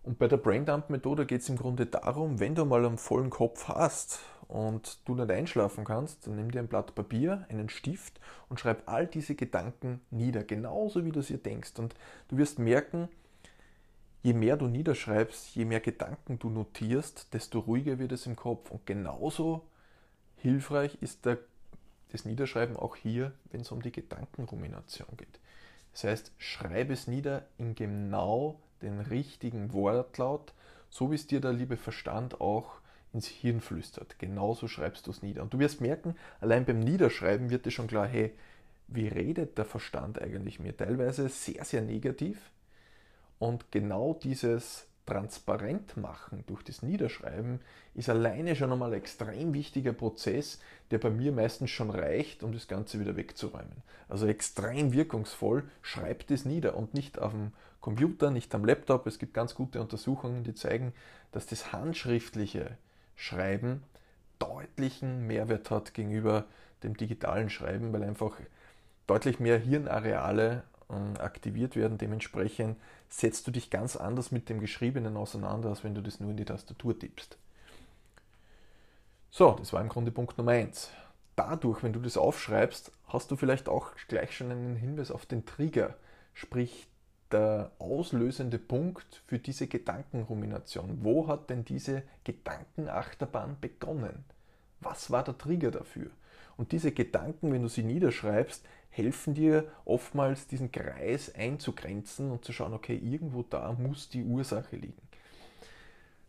Und 0.03 0.19
bei 0.19 0.27
der 0.27 0.37
Braindump-Methode 0.37 1.27
geht 1.27 1.43
es 1.43 1.49
im 1.49 1.57
Grunde 1.57 1.87
darum, 1.87 2.41
wenn 2.41 2.55
du 2.55 2.65
mal 2.65 2.85
einen 2.85 2.99
vollen 2.99 3.31
Kopf 3.31 3.69
hast 3.69 4.21
und 4.49 4.99
du 5.05 5.15
nicht 5.15 5.31
einschlafen 5.31 5.85
kannst, 5.85 6.27
dann 6.27 6.37
nimm 6.37 6.51
dir 6.51 6.59
ein 6.59 6.67
Blatt 6.67 6.95
Papier, 6.95 7.47
einen 7.49 7.69
Stift 7.69 8.21
und 8.49 8.59
schreib 8.59 8.83
all 8.87 9.07
diese 9.07 9.37
Gedanken 9.37 10.01
nieder, 10.11 10.43
genauso 10.43 11.05
wie 11.05 11.13
du 11.13 11.23
sie 11.23 11.39
denkst. 11.39 11.79
Und 11.79 11.95
du 12.29 12.37
wirst 12.37 12.59
merken, 12.59 13.09
je 14.23 14.35
mehr 14.35 14.57
du 14.57 14.67
niederschreibst, 14.67 15.55
je 15.55 15.65
mehr 15.65 15.81
Gedanken 15.81 16.39
du 16.39 16.51
notierst, 16.51 17.33
desto 17.33 17.61
ruhiger 17.61 18.01
wird 18.01 18.11
es 18.11 18.27
im 18.27 18.35
Kopf. 18.35 18.73
Und 18.73 18.85
genauso 18.87 19.63
hilfreich 20.37 20.99
ist 21.01 21.27
der, 21.27 21.39
das 22.11 22.25
Niederschreiben 22.25 22.77
auch 22.77 22.97
hier, 22.97 23.33
wenn 23.53 23.61
es 23.61 23.71
um 23.71 23.83
die 23.83 23.93
Gedankenrumination 23.93 25.17
geht. 25.17 25.41
Das 25.93 26.05
heißt, 26.05 26.33
schreibe 26.39 26.93
es 26.93 27.07
nieder 27.07 27.47
in 27.57 27.77
genau 27.77 28.59
den 28.83 29.01
richtigen 29.01 29.73
Wortlaut, 29.73 30.53
so 30.91 31.11
wie 31.11 31.15
es 31.15 31.27
dir 31.27 31.41
der 31.41 31.53
liebe 31.53 31.77
Verstand 31.77 32.41
auch 32.41 32.81
ins 33.13 33.27
Hirn 33.27 33.61
flüstert. 33.61 34.19
Genauso 34.19 34.69
schreibst 34.69 35.07
du 35.07 35.11
es 35.11 35.23
nieder. 35.23 35.43
Und 35.43 35.55
du 35.55 35.59
wirst 35.59 35.81
merken, 35.81 36.17
allein 36.41 36.65
beim 36.65 36.81
Niederschreiben 36.81 37.51
wird 37.51 37.67
dir 37.67 37.71
schon 37.71 37.87
klar, 37.87 38.07
hey, 38.07 38.35
wie 38.89 39.09
redet 39.09 39.59
der 39.59 39.65
Verstand 39.65 40.21
eigentlich 40.21 40.61
mir? 40.61 40.77
Teilweise 40.77 41.29
sehr, 41.29 41.65
sehr 41.65 41.83
negativ. 41.83 42.51
Und 43.39 43.71
genau 43.73 44.15
dieses 44.15 44.87
transparent 45.07 45.97
machen 45.97 46.45
durch 46.47 46.63
das 46.63 46.83
Niederschreiben 46.83 47.61
ist 47.95 48.09
alleine 48.09 48.55
schon 48.55 48.73
einmal 48.73 48.93
ein 48.93 48.99
extrem 48.99 49.53
wichtiger 49.53 49.93
Prozess, 49.93 50.61
der 50.91 50.99
bei 50.99 51.11
mir 51.11 51.33
meistens 51.33 51.71
schon 51.71 51.91
reicht, 51.91 52.43
um 52.43 52.53
das 52.53 52.69
Ganze 52.69 53.01
wieder 53.01 53.17
wegzuräumen. 53.17 53.83
Also 54.09 54.27
extrem 54.27 54.93
wirkungsvoll, 54.93 55.65
schreibt 55.83 56.31
es 56.31 56.45
nieder 56.45 56.77
und 56.77 56.95
nicht 56.95 57.19
auf 57.19 57.33
dem 57.33 57.53
Computer, 57.81 58.31
nicht 58.31 58.55
am 58.55 58.65
Laptop. 58.65 59.07
Es 59.07 59.19
gibt 59.19 59.35
ganz 59.35 59.55
gute 59.55 59.81
Untersuchungen, 59.81 60.45
die 60.45 60.55
zeigen, 60.55 60.93
dass 61.33 61.47
das 61.47 61.73
handschriftliche 61.73 62.77
Schreiben 63.17 63.83
deutlichen 64.39 65.27
Mehrwert 65.27 65.71
hat 65.71 65.95
gegenüber 65.95 66.47
dem 66.83 66.97
digitalen 66.97 67.51
Schreiben, 67.51 67.93
weil 67.93 68.03
einfach 68.03 68.37
deutlich 69.07 69.41
mehr 69.41 69.59
Hirnareale 69.59 70.65
aktiviert 70.89 71.77
werden. 71.77 71.99
Dementsprechend 71.99 72.77
setzt 73.09 73.47
du 73.47 73.51
dich 73.51 73.71
ganz 73.71 73.97
anders 73.97 74.31
mit 74.31 74.49
dem 74.49 74.61
Geschriebenen 74.61 75.17
auseinander, 75.17 75.71
als 75.71 75.85
wenn 75.85 75.95
du 75.95 76.03
das 76.03 76.21
nur 76.21 76.31
in 76.31 76.37
die 76.37 76.45
Tastatur 76.45 76.99
tippst. 76.99 77.39
So, 79.31 79.53
das 79.59 79.73
war 79.73 79.81
im 79.81 79.89
Grunde 79.89 80.11
Punkt 80.11 80.37
Nummer 80.37 80.53
1. 80.53 80.91
Dadurch, 81.37 81.83
wenn 81.83 81.95
du 81.95 82.01
das 82.01 82.19
aufschreibst, 82.19 82.93
hast 83.07 83.31
du 83.31 83.37
vielleicht 83.37 83.69
auch 83.69 83.93
gleich 84.09 84.37
schon 84.37 84.51
einen 84.51 84.77
Hinweis 84.77 85.11
auf 85.11 85.25
den 85.25 85.47
Trigger. 85.47 85.97
Sprich, 86.35 86.89
der 87.33 87.73
auslösende 87.79 88.59
Punkt 88.59 89.23
für 89.27 89.39
diese 89.39 89.67
Gedankenrumination? 89.67 90.99
Wo 91.03 91.27
hat 91.29 91.51
denn 91.51 91.65
diese 91.65 92.03
Gedankenachterbahn 92.25 93.57
begonnen? 93.61 94.25
Was 94.81 95.11
war 95.11 95.25
der 95.25 95.39
Trigger 95.39 95.71
dafür? 95.71 96.11
Und 96.57 96.73
diese 96.73 96.93
Gedanken, 96.93 97.53
wenn 97.53 97.63
du 97.63 97.69
sie 97.69 97.83
niederschreibst, 97.83 98.65
helfen 98.93 99.33
dir 99.33 99.73
oftmals 99.87 100.47
diesen 100.47 100.71
Kreis 100.71 101.35
einzugrenzen 101.35 102.31
und 102.31 102.45
zu 102.45 102.53
schauen, 102.53 102.75
okay, 102.75 102.95
irgendwo 102.95 103.43
da 103.43 103.73
muss 103.73 104.11
die 104.11 104.23
Ursache 104.23 104.77
liegen. 104.77 105.01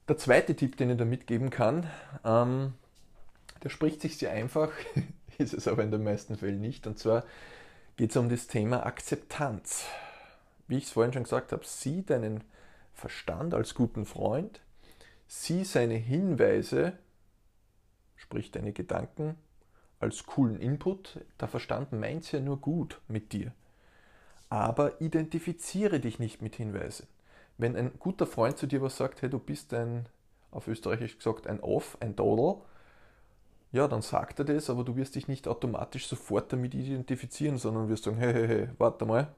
Der 0.07 0.17
zweite 0.17 0.55
Tipp, 0.55 0.77
den 0.77 0.89
ich 0.89 0.97
da 0.97 1.05
mitgeben 1.05 1.49
kann, 1.49 1.89
ähm, 2.23 2.73
der 3.63 3.69
spricht 3.69 4.01
sich 4.01 4.17
sehr 4.17 4.31
einfach, 4.31 4.71
ist 5.37 5.53
es 5.53 5.67
aber 5.67 5.83
in 5.83 5.91
den 5.91 6.03
meisten 6.03 6.37
Fällen 6.37 6.61
nicht. 6.61 6.87
Und 6.87 6.97
zwar 6.99 7.25
geht 7.97 8.11
es 8.11 8.17
um 8.17 8.29
das 8.29 8.47
Thema 8.47 8.85
Akzeptanz. 8.85 9.85
Wie 10.67 10.77
ich 10.77 10.85
es 10.85 10.91
vorhin 10.91 11.11
schon 11.11 11.23
gesagt 11.23 11.51
habe, 11.51 11.65
sieh 11.65 12.01
deinen 12.03 12.45
Verstand 12.93 13.53
als 13.53 13.75
guten 13.75 14.05
Freund, 14.05 14.61
sieh 15.27 15.65
seine 15.65 15.95
Hinweise, 15.95 16.93
sprich 18.15 18.51
deine 18.51 18.71
Gedanken, 18.71 19.35
als 20.03 20.25
coolen 20.25 20.59
Input. 20.59 21.19
Der 21.39 21.47
Verstand 21.47 21.91
meint 21.91 22.23
es 22.23 22.31
ja 22.31 22.39
nur 22.39 22.57
gut 22.57 23.01
mit 23.07 23.33
dir. 23.33 23.51
Aber 24.49 25.01
identifiziere 25.01 25.99
dich 25.99 26.19
nicht 26.19 26.41
mit 26.41 26.55
Hinweisen. 26.55 27.07
Wenn 27.57 27.75
ein 27.75 27.91
guter 27.97 28.27
Freund 28.27 28.57
zu 28.57 28.67
dir 28.67 28.81
was 28.81 28.97
sagt, 28.97 29.21
hey, 29.21 29.29
du 29.29 29.39
bist 29.39 29.73
ein, 29.73 30.07
auf 30.51 30.67
Österreichisch 30.67 31.17
gesagt, 31.17 31.47
ein 31.47 31.59
Off, 31.59 31.97
ein 31.99 32.15
Dodel, 32.15 32.61
ja, 33.71 33.87
dann 33.87 34.03
sagt 34.03 34.37
er 34.37 34.45
das, 34.45 34.69
aber 34.69 34.83
du 34.83 34.95
wirst 34.95 35.15
dich 35.15 35.27
nicht 35.27 35.47
automatisch 35.47 36.07
sofort 36.07 36.53
damit 36.53 36.75
identifizieren, 36.75 37.57
sondern 37.57 37.89
wirst 37.89 38.03
sagen, 38.03 38.17
hey, 38.17 38.31
hey, 38.31 38.47
hey, 38.47 38.69
warte 38.77 39.05
mal, 39.05 39.33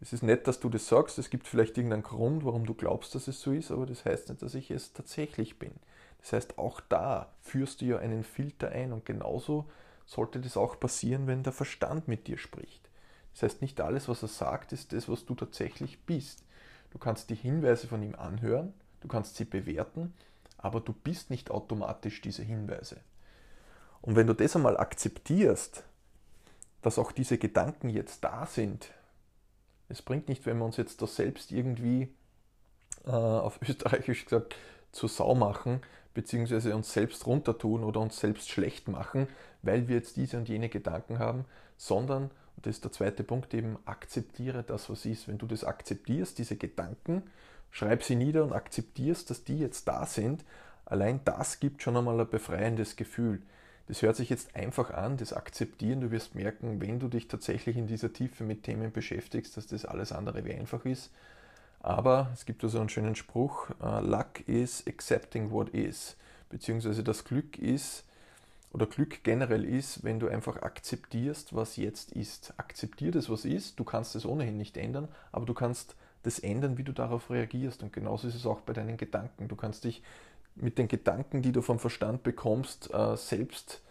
das 0.00 0.12
ist 0.12 0.22
nett, 0.22 0.46
dass 0.46 0.60
du 0.60 0.68
das 0.68 0.88
sagst, 0.88 1.18
es 1.18 1.30
gibt 1.30 1.46
vielleicht 1.46 1.78
irgendeinen 1.78 2.02
Grund, 2.02 2.44
warum 2.44 2.66
du 2.66 2.74
glaubst, 2.74 3.14
dass 3.14 3.28
es 3.28 3.40
so 3.40 3.52
ist, 3.52 3.70
aber 3.70 3.86
das 3.86 4.04
heißt 4.04 4.28
nicht, 4.28 4.42
dass 4.42 4.54
ich 4.54 4.70
es 4.70 4.92
tatsächlich 4.92 5.58
bin. 5.58 5.72
Das 6.20 6.32
heißt, 6.32 6.58
auch 6.58 6.80
da 6.80 7.32
führst 7.40 7.80
du 7.80 7.84
ja 7.86 7.98
einen 7.98 8.24
Filter 8.24 8.70
ein 8.70 8.92
und 8.92 9.06
genauso 9.06 9.66
sollte 10.12 10.40
das 10.40 10.58
auch 10.58 10.78
passieren, 10.78 11.26
wenn 11.26 11.42
der 11.42 11.54
Verstand 11.54 12.06
mit 12.06 12.26
dir 12.26 12.36
spricht. 12.36 12.90
Das 13.32 13.44
heißt, 13.44 13.62
nicht 13.62 13.80
alles, 13.80 14.08
was 14.08 14.20
er 14.20 14.28
sagt, 14.28 14.72
ist 14.72 14.92
das, 14.92 15.08
was 15.08 15.24
du 15.24 15.34
tatsächlich 15.34 16.04
bist. 16.04 16.44
Du 16.90 16.98
kannst 16.98 17.30
die 17.30 17.34
Hinweise 17.34 17.86
von 17.86 18.02
ihm 18.02 18.14
anhören, 18.14 18.74
du 19.00 19.08
kannst 19.08 19.36
sie 19.36 19.46
bewerten, 19.46 20.12
aber 20.58 20.80
du 20.80 20.92
bist 20.92 21.30
nicht 21.30 21.50
automatisch 21.50 22.20
diese 22.20 22.42
Hinweise. 22.42 22.98
Und 24.02 24.14
wenn 24.14 24.26
du 24.26 24.34
das 24.34 24.54
einmal 24.54 24.76
akzeptierst, 24.76 25.82
dass 26.82 26.98
auch 26.98 27.12
diese 27.12 27.38
Gedanken 27.38 27.88
jetzt 27.88 28.22
da 28.22 28.44
sind, 28.44 28.90
es 29.88 30.02
bringt 30.02 30.28
nicht, 30.28 30.44
wenn 30.44 30.58
wir 30.58 30.66
uns 30.66 30.76
jetzt 30.76 31.00
das 31.00 31.16
selbst 31.16 31.52
irgendwie 31.52 32.14
äh, 33.06 33.10
auf 33.10 33.60
Österreichisch 33.62 34.24
gesagt 34.24 34.56
zur 34.90 35.08
Sau 35.08 35.34
machen, 35.34 35.80
beziehungsweise 36.14 36.74
uns 36.74 36.92
selbst 36.92 37.26
runtertun 37.26 37.84
oder 37.84 38.00
uns 38.00 38.18
selbst 38.18 38.50
schlecht 38.50 38.88
machen, 38.88 39.28
weil 39.62 39.88
wir 39.88 39.96
jetzt 39.96 40.16
diese 40.16 40.36
und 40.36 40.48
jene 40.48 40.68
Gedanken 40.68 41.18
haben, 41.18 41.44
sondern, 41.76 42.24
und 42.56 42.66
das 42.66 42.76
ist 42.76 42.84
der 42.84 42.92
zweite 42.92 43.24
Punkt 43.24 43.54
eben, 43.54 43.78
akzeptiere 43.84 44.62
das, 44.62 44.90
was 44.90 45.06
ist. 45.06 45.28
Wenn 45.28 45.38
du 45.38 45.46
das 45.46 45.64
akzeptierst, 45.64 46.38
diese 46.38 46.56
Gedanken, 46.56 47.22
schreib 47.70 48.02
sie 48.02 48.16
nieder 48.16 48.44
und 48.44 48.52
akzeptierst, 48.52 49.30
dass 49.30 49.44
die 49.44 49.58
jetzt 49.58 49.88
da 49.88 50.06
sind, 50.06 50.44
allein 50.84 51.20
das 51.24 51.60
gibt 51.60 51.82
schon 51.82 51.96
einmal 51.96 52.20
ein 52.20 52.28
befreiendes 52.28 52.96
Gefühl. 52.96 53.42
Das 53.88 54.02
hört 54.02 54.16
sich 54.16 54.30
jetzt 54.30 54.54
einfach 54.54 54.90
an, 54.90 55.16
das 55.16 55.32
Akzeptieren. 55.32 56.00
Du 56.00 56.10
wirst 56.10 56.34
merken, 56.34 56.80
wenn 56.80 57.00
du 57.00 57.08
dich 57.08 57.28
tatsächlich 57.28 57.76
in 57.76 57.86
dieser 57.86 58.12
Tiefe 58.12 58.44
mit 58.44 58.62
Themen 58.62 58.92
beschäftigst, 58.92 59.56
dass 59.56 59.66
das 59.66 59.84
alles 59.84 60.12
andere 60.12 60.44
wie 60.44 60.54
einfach 60.54 60.84
ist. 60.84 61.10
Aber 61.82 62.30
es 62.32 62.46
gibt 62.46 62.62
also 62.62 62.78
einen 62.78 62.88
schönen 62.88 63.16
Spruch, 63.16 63.70
uh, 63.82 63.98
Luck 64.00 64.46
is 64.46 64.86
accepting 64.86 65.50
what 65.50 65.70
is, 65.70 66.16
beziehungsweise 66.48 67.02
das 67.02 67.24
Glück 67.24 67.58
ist, 67.58 68.04
oder 68.72 68.86
Glück 68.86 69.22
generell 69.22 69.64
ist, 69.64 70.02
wenn 70.02 70.18
du 70.18 70.28
einfach 70.28 70.62
akzeptierst, 70.62 71.54
was 71.54 71.76
jetzt 71.76 72.12
ist. 72.12 72.54
Akzeptier 72.56 73.10
das, 73.10 73.28
was 73.28 73.44
ist, 73.44 73.78
du 73.78 73.84
kannst 73.84 74.14
es 74.14 74.24
ohnehin 74.24 74.56
nicht 74.56 74.76
ändern, 74.76 75.08
aber 75.30 75.44
du 75.44 75.52
kannst 75.52 75.94
das 76.22 76.38
ändern, 76.38 76.78
wie 76.78 76.84
du 76.84 76.92
darauf 76.92 77.28
reagierst. 77.30 77.82
Und 77.82 77.92
genauso 77.92 78.28
ist 78.28 78.34
es 78.34 78.46
auch 78.46 78.60
bei 78.60 78.72
deinen 78.72 78.96
Gedanken. 78.96 79.48
Du 79.48 79.56
kannst 79.56 79.84
dich 79.84 80.02
mit 80.54 80.78
den 80.78 80.88
Gedanken, 80.88 81.42
die 81.42 81.52
du 81.52 81.60
vom 81.60 81.78
Verstand 81.78 82.22
bekommst, 82.22 82.92
äh, 82.94 83.16
selbst 83.16 83.82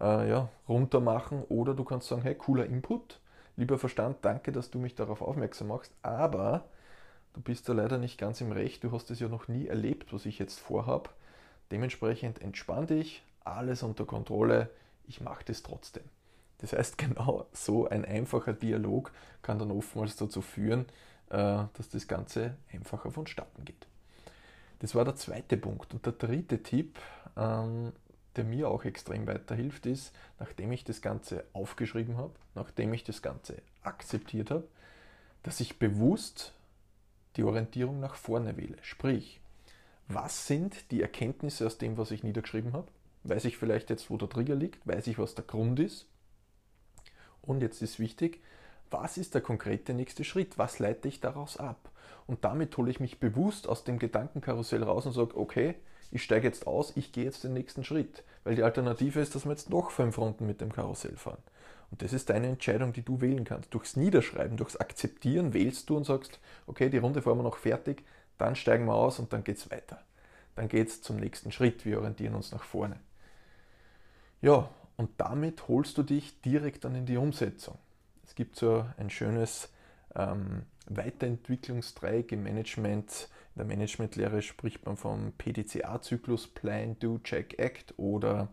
äh, 0.00 0.28
ja, 0.28 0.48
runter 0.68 1.00
machen 1.00 1.42
oder 1.48 1.74
du 1.74 1.84
kannst 1.84 2.08
sagen, 2.08 2.22
hey, 2.22 2.34
cooler 2.34 2.64
Input, 2.64 3.20
lieber 3.56 3.78
Verstand, 3.78 4.18
danke, 4.22 4.52
dass 4.52 4.70
du 4.70 4.78
mich 4.78 4.94
darauf 4.94 5.20
aufmerksam 5.20 5.68
machst, 5.68 5.92
aber 6.02 6.64
du 7.34 7.40
bist 7.40 7.68
da 7.68 7.72
leider 7.72 7.98
nicht 7.98 8.18
ganz 8.18 8.40
im 8.40 8.52
Recht, 8.52 8.84
du 8.84 8.92
hast 8.92 9.10
es 9.10 9.20
ja 9.20 9.28
noch 9.28 9.48
nie 9.48 9.66
erlebt, 9.66 10.12
was 10.12 10.26
ich 10.26 10.38
jetzt 10.38 10.58
vorhabe. 10.58 11.10
Dementsprechend 11.70 12.42
entspann 12.42 12.86
dich, 12.86 13.22
alles 13.44 13.82
unter 13.82 14.04
Kontrolle, 14.04 14.70
ich 15.06 15.20
mache 15.20 15.44
das 15.44 15.62
trotzdem. 15.62 16.04
Das 16.58 16.72
heißt, 16.72 16.98
genau 16.98 17.46
so 17.52 17.88
ein 17.88 18.04
einfacher 18.04 18.52
Dialog 18.52 19.12
kann 19.42 19.58
dann 19.58 19.70
oftmals 19.70 20.16
dazu 20.16 20.42
führen, 20.42 20.86
äh, 21.30 21.64
dass 21.74 21.88
das 21.90 22.06
Ganze 22.08 22.56
einfacher 22.72 23.10
vonstatten 23.10 23.64
geht. 23.64 23.86
Das 24.80 24.94
war 24.94 25.04
der 25.04 25.16
zweite 25.16 25.56
Punkt. 25.56 25.92
Und 25.92 26.06
der 26.06 26.14
dritte 26.14 26.62
Tipp, 26.62 26.98
ähm, 27.36 27.92
der 28.36 28.44
mir 28.44 28.68
auch 28.68 28.84
extrem 28.84 29.26
weiterhilft, 29.26 29.86
ist, 29.86 30.12
nachdem 30.38 30.72
ich 30.72 30.84
das 30.84 31.02
Ganze 31.02 31.44
aufgeschrieben 31.52 32.16
habe, 32.16 32.32
nachdem 32.54 32.92
ich 32.94 33.04
das 33.04 33.22
Ganze 33.22 33.60
akzeptiert 33.82 34.50
habe, 34.50 34.66
dass 35.42 35.60
ich 35.60 35.78
bewusst 35.78 36.54
die 37.36 37.44
Orientierung 37.44 38.00
nach 38.00 38.14
vorne 38.14 38.56
wähle. 38.56 38.76
Sprich, 38.82 39.40
was 40.08 40.46
sind 40.46 40.90
die 40.90 41.02
Erkenntnisse 41.02 41.66
aus 41.66 41.78
dem, 41.78 41.96
was 41.96 42.10
ich 42.10 42.24
niedergeschrieben 42.24 42.72
habe? 42.72 42.88
Weiß 43.22 43.44
ich 43.44 43.56
vielleicht 43.56 43.90
jetzt, 43.90 44.10
wo 44.10 44.16
der 44.16 44.28
Trigger 44.28 44.54
liegt? 44.54 44.86
Weiß 44.86 45.06
ich, 45.06 45.18
was 45.18 45.34
der 45.34 45.44
Grund 45.44 45.78
ist? 45.78 46.06
Und 47.42 47.60
jetzt 47.60 47.82
ist 47.82 47.98
wichtig, 47.98 48.40
was 48.90 49.18
ist 49.18 49.34
der 49.34 49.40
konkrete 49.40 49.94
nächste 49.94 50.24
Schritt? 50.24 50.58
Was 50.58 50.78
leite 50.78 51.06
ich 51.08 51.20
daraus 51.20 51.56
ab? 51.56 51.90
Und 52.26 52.44
damit 52.44 52.76
hole 52.76 52.90
ich 52.90 53.00
mich 53.00 53.20
bewusst 53.20 53.68
aus 53.68 53.84
dem 53.84 53.98
Gedankenkarussell 53.98 54.82
raus 54.82 55.06
und 55.06 55.12
sage, 55.12 55.36
okay, 55.36 55.76
ich 56.10 56.24
steige 56.24 56.46
jetzt 56.46 56.66
aus, 56.66 56.96
ich 56.96 57.12
gehe 57.12 57.24
jetzt 57.24 57.44
den 57.44 57.52
nächsten 57.52 57.84
Schritt. 57.84 58.24
Weil 58.42 58.56
die 58.56 58.64
Alternative 58.64 59.20
ist, 59.20 59.34
dass 59.34 59.44
wir 59.44 59.52
jetzt 59.52 59.70
noch 59.70 59.90
fünf 59.90 60.18
Runden 60.18 60.46
mit 60.46 60.60
dem 60.60 60.72
Karussell 60.72 61.16
fahren. 61.16 61.42
Und 61.90 62.02
das 62.02 62.12
ist 62.12 62.30
deine 62.30 62.48
Entscheidung, 62.48 62.92
die 62.92 63.02
du 63.02 63.20
wählen 63.20 63.44
kannst. 63.44 63.74
Durchs 63.74 63.96
Niederschreiben, 63.96 64.56
durchs 64.56 64.76
Akzeptieren 64.76 65.52
wählst 65.52 65.90
du 65.90 65.96
und 65.96 66.04
sagst, 66.04 66.38
okay, 66.66 66.88
die 66.88 66.98
Runde 66.98 67.22
fahren 67.22 67.38
wir 67.38 67.42
noch 67.42 67.56
fertig, 67.56 68.04
dann 68.38 68.54
steigen 68.54 68.86
wir 68.86 68.94
aus 68.94 69.18
und 69.18 69.32
dann 69.32 69.44
geht 69.44 69.56
es 69.56 69.70
weiter. 69.70 70.00
Dann 70.54 70.68
geht 70.68 70.88
es 70.88 71.02
zum 71.02 71.16
nächsten 71.16 71.52
Schritt, 71.52 71.84
wir 71.84 71.98
orientieren 71.98 72.34
uns 72.34 72.52
nach 72.52 72.62
vorne. 72.62 73.00
Ja, 74.40 74.70
und 74.96 75.10
damit 75.18 75.68
holst 75.68 75.98
du 75.98 76.02
dich 76.02 76.40
direkt 76.42 76.84
dann 76.84 76.94
in 76.94 77.06
die 77.06 77.16
Umsetzung. 77.16 77.76
Es 78.24 78.34
gibt 78.34 78.56
so 78.56 78.86
ein 78.96 79.10
schönes 79.10 79.70
ähm, 80.14 80.62
Weiterentwicklungsdreieck 80.86 82.32
im 82.32 82.42
Management. 82.42 83.28
In 83.54 83.58
der 83.58 83.66
Managementlehre 83.66 84.42
spricht 84.42 84.86
man 84.86 84.96
vom 84.96 85.32
PDCA-Zyklus 85.32 86.48
Plan, 86.48 86.96
Do, 86.98 87.18
Check, 87.18 87.58
Act 87.58 87.94
oder 87.96 88.48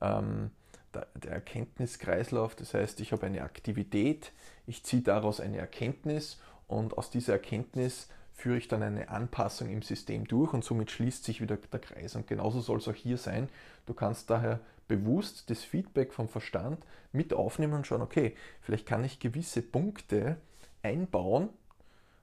ähm, 0.00 0.50
der, 0.94 1.32
Erkenntniskreislauf. 1.32 2.54
Das 2.54 2.74
heißt, 2.74 3.00
ich 3.00 3.12
habe 3.12 3.26
eine 3.26 3.42
Aktivität, 3.42 4.32
ich 4.66 4.84
ziehe 4.84 5.02
daraus 5.02 5.40
eine 5.40 5.58
Erkenntnis 5.58 6.40
und 6.66 6.96
aus 6.96 7.10
dieser 7.10 7.34
Erkenntnis 7.34 8.08
führe 8.32 8.56
ich 8.56 8.68
dann 8.68 8.82
eine 8.82 9.08
Anpassung 9.08 9.68
im 9.68 9.82
System 9.82 10.26
durch 10.26 10.52
und 10.52 10.64
somit 10.64 10.90
schließt 10.90 11.24
sich 11.24 11.40
wieder 11.40 11.56
der 11.56 11.80
Kreis. 11.80 12.16
Und 12.16 12.26
genauso 12.26 12.60
soll 12.60 12.78
es 12.78 12.88
auch 12.88 12.94
hier 12.94 13.18
sein. 13.18 13.48
Du 13.86 13.94
kannst 13.94 14.30
daher 14.30 14.60
bewusst 14.88 15.48
das 15.50 15.62
Feedback 15.62 16.12
vom 16.12 16.28
Verstand 16.28 16.84
mit 17.12 17.32
aufnehmen 17.32 17.74
und 17.74 17.86
schauen, 17.86 18.02
okay, 18.02 18.34
vielleicht 18.60 18.86
kann 18.86 19.04
ich 19.04 19.20
gewisse 19.20 19.62
Punkte 19.62 20.36
einbauen, 20.82 21.50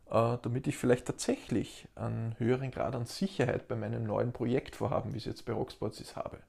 äh, 0.09 0.37
damit 0.41 0.67
ich 0.67 0.77
vielleicht 0.77 1.05
tatsächlich 1.05 1.87
einen 1.95 2.37
höheren 2.37 2.71
Grad 2.71 2.95
an 2.95 3.05
Sicherheit 3.05 3.67
bei 3.67 3.75
meinem 3.75 4.03
neuen 4.03 4.33
Projektvorhaben, 4.33 5.13
wie 5.13 5.17
es 5.17 5.25
jetzt 5.25 5.45
bei 5.45 5.53
Rocksports 5.53 6.01
ist, 6.01 6.15
habe. 6.15 6.39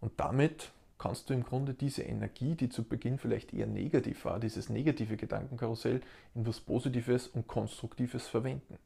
Und 0.00 0.12
damit 0.18 0.72
kannst 1.02 1.28
du 1.28 1.34
im 1.34 1.42
Grunde 1.42 1.74
diese 1.74 2.02
Energie, 2.02 2.54
die 2.54 2.68
zu 2.68 2.84
Beginn 2.84 3.18
vielleicht 3.18 3.52
eher 3.52 3.66
negativ 3.66 4.24
war, 4.24 4.38
dieses 4.38 4.68
negative 4.68 5.16
Gedankenkarussell, 5.16 6.00
in 6.36 6.46
was 6.46 6.60
Positives 6.60 7.26
und 7.26 7.48
Konstruktives 7.48 8.28
verwenden. 8.28 8.78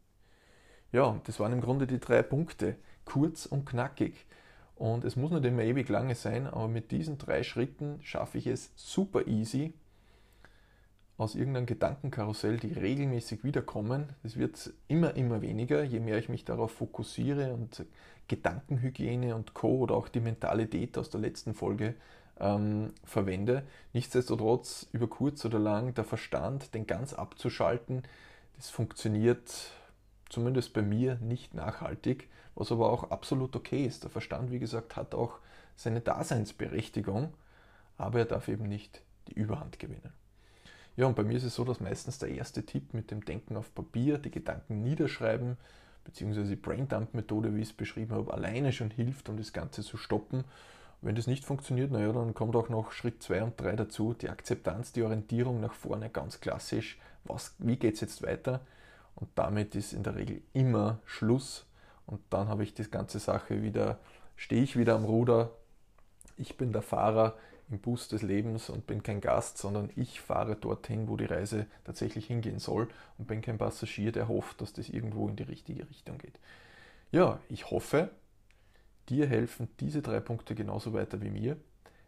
Ja, 0.92 1.20
das 1.24 1.38
waren 1.40 1.52
im 1.52 1.60
Grunde 1.60 1.86
die 1.86 2.00
drei 2.00 2.22
Punkte, 2.22 2.76
kurz 3.04 3.44
und 3.44 3.66
knackig. 3.66 4.24
Und 4.76 5.04
es 5.04 5.14
muss 5.14 5.30
nicht 5.30 5.44
immer 5.44 5.62
ewig 5.62 5.90
lange 5.90 6.14
sein, 6.14 6.46
aber 6.46 6.68
mit 6.68 6.90
diesen 6.90 7.18
drei 7.18 7.42
Schritten 7.42 8.00
schaffe 8.02 8.38
ich 8.38 8.46
es 8.46 8.72
super 8.76 9.26
easy, 9.26 9.74
aus 11.18 11.34
irgendeinem 11.34 11.66
Gedankenkarussell, 11.66 12.58
die 12.58 12.72
regelmäßig 12.72 13.42
wiederkommen. 13.42 14.10
Es 14.22 14.36
wird 14.36 14.72
immer, 14.86 15.16
immer 15.16 15.40
weniger, 15.40 15.82
je 15.82 16.00
mehr 16.00 16.18
ich 16.18 16.28
mich 16.28 16.44
darauf 16.44 16.72
fokussiere 16.72 17.54
und 17.54 17.86
Gedankenhygiene 18.28 19.34
und 19.34 19.54
Co. 19.54 19.78
oder 19.78 19.94
auch 19.94 20.08
die 20.08 20.20
Mentalität 20.20 20.98
aus 20.98 21.08
der 21.08 21.20
letzten 21.20 21.54
Folge 21.54 21.94
ähm, 22.38 22.92
verwende. 23.04 23.62
Nichtsdestotrotz, 23.94 24.88
über 24.92 25.08
kurz 25.08 25.44
oder 25.44 25.58
lang, 25.58 25.94
der 25.94 26.04
Verstand, 26.04 26.74
den 26.74 26.86
ganz 26.86 27.14
abzuschalten, 27.14 28.02
Das 28.56 28.68
funktioniert 28.68 29.70
zumindest 30.28 30.72
bei 30.74 30.82
mir 30.82 31.16
nicht 31.16 31.54
nachhaltig, 31.54 32.28
was 32.54 32.72
aber 32.72 32.90
auch 32.90 33.10
absolut 33.10 33.54
okay 33.56 33.86
ist. 33.86 34.02
Der 34.02 34.10
Verstand, 34.10 34.50
wie 34.50 34.58
gesagt, 34.58 34.96
hat 34.96 35.14
auch 35.14 35.38
seine 35.76 36.00
Daseinsberechtigung, 36.00 37.32
aber 37.96 38.20
er 38.20 38.24
darf 38.26 38.48
eben 38.48 38.64
nicht 38.64 39.02
die 39.28 39.34
Überhand 39.34 39.78
gewinnen. 39.78 40.12
Ja, 40.96 41.06
und 41.06 41.14
bei 41.14 41.24
mir 41.24 41.36
ist 41.36 41.44
es 41.44 41.54
so, 41.54 41.64
dass 41.64 41.80
meistens 41.80 42.18
der 42.18 42.30
erste 42.30 42.64
Tipp 42.64 42.94
mit 42.94 43.10
dem 43.10 43.24
Denken 43.24 43.56
auf 43.56 43.74
Papier, 43.74 44.16
die 44.16 44.30
Gedanken 44.30 44.82
niederschreiben, 44.82 45.58
beziehungsweise 46.04 46.48
die 46.48 46.56
Braindump-Methode, 46.56 47.54
wie 47.54 47.60
ich 47.60 47.68
es 47.68 47.74
beschrieben 47.74 48.14
habe, 48.14 48.32
alleine 48.32 48.72
schon 48.72 48.90
hilft, 48.90 49.28
um 49.28 49.36
das 49.36 49.52
Ganze 49.52 49.82
zu 49.82 49.96
stoppen. 49.98 50.44
wenn 51.02 51.14
das 51.14 51.26
nicht 51.26 51.44
funktioniert, 51.44 51.90
naja, 51.90 52.10
dann 52.12 52.32
kommt 52.32 52.56
auch 52.56 52.70
noch 52.70 52.90
Schritt 52.90 53.22
2 53.22 53.42
und 53.42 53.60
3 53.60 53.76
dazu, 53.76 54.14
die 54.14 54.30
Akzeptanz, 54.30 54.92
die 54.92 55.02
Orientierung 55.02 55.60
nach 55.60 55.74
vorne, 55.74 56.08
ganz 56.08 56.40
klassisch. 56.40 56.98
Was, 57.24 57.54
wie 57.58 57.76
geht 57.76 57.94
es 57.94 58.00
jetzt 58.00 58.22
weiter? 58.22 58.62
Und 59.14 59.28
damit 59.34 59.74
ist 59.74 59.92
in 59.92 60.02
der 60.02 60.16
Regel 60.16 60.40
immer 60.54 61.00
Schluss. 61.04 61.66
Und 62.06 62.20
dann 62.30 62.48
habe 62.48 62.62
ich 62.62 62.72
die 62.72 62.90
ganze 62.90 63.18
Sache 63.18 63.62
wieder, 63.62 63.98
stehe 64.36 64.62
ich 64.62 64.76
wieder 64.76 64.94
am 64.94 65.04
Ruder. 65.04 65.50
Ich 66.38 66.56
bin 66.56 66.72
der 66.72 66.82
Fahrer 66.82 67.34
im 67.68 67.80
Bus 67.80 68.08
des 68.08 68.22
Lebens 68.22 68.70
und 68.70 68.86
bin 68.86 69.02
kein 69.02 69.20
Gast, 69.20 69.58
sondern 69.58 69.90
ich 69.96 70.20
fahre 70.20 70.56
dorthin, 70.56 71.08
wo 71.08 71.16
die 71.16 71.24
Reise 71.24 71.66
tatsächlich 71.84 72.26
hingehen 72.26 72.58
soll 72.58 72.88
und 73.18 73.26
bin 73.26 73.42
kein 73.42 73.58
Passagier, 73.58 74.12
der 74.12 74.28
hofft, 74.28 74.60
dass 74.60 74.72
das 74.72 74.88
irgendwo 74.88 75.28
in 75.28 75.36
die 75.36 75.42
richtige 75.42 75.88
Richtung 75.88 76.18
geht. 76.18 76.38
Ja, 77.10 77.40
ich 77.48 77.70
hoffe, 77.70 78.10
dir 79.08 79.26
helfen 79.26 79.68
diese 79.80 80.02
drei 80.02 80.20
Punkte 80.20 80.54
genauso 80.54 80.92
weiter 80.92 81.20
wie 81.22 81.30
mir. 81.30 81.56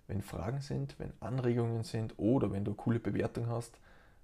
Wenn 0.07 0.23
Fragen 0.23 0.61
sind, 0.61 0.99
wenn 0.99 1.12
Anregungen 1.21 1.85
sind 1.85 2.15
oder 2.19 2.50
wenn 2.53 2.65
du 2.65 2.75
coole 2.75 2.99
Bewertungen 2.99 3.50
hast, 3.50 3.79